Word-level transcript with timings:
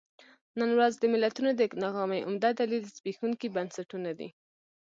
نن 0.59 0.69
ورځ 0.77 0.93
د 0.97 1.03
ملتونو 1.13 1.49
د 1.55 1.61
ناکامۍ 1.83 2.21
عمده 2.27 2.49
دلیل 2.59 2.83
زبېښونکي 2.95 3.47
بنسټونه 3.55 4.11
دي. 4.19 4.29